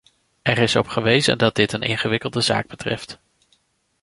[0.41, 3.19] Er is op gewezen dat dit een ingewikkelde zaak betreft.